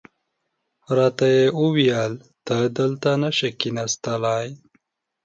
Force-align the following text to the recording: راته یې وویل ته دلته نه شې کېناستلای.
راته 0.97 1.25
یې 1.35 1.43
وویل 1.61 2.13
ته 2.47 2.57
دلته 2.77 3.09
نه 3.23 3.29
شې 3.37 3.49
کېناستلای. 3.59 4.49